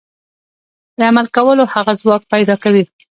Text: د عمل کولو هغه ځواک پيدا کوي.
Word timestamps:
د 0.97 0.99
عمل 1.09 1.27
کولو 1.35 1.63
هغه 1.73 1.93
ځواک 2.01 2.21
پيدا 2.33 2.55
کوي. 2.63 2.83